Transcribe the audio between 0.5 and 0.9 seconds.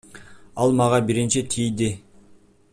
Ал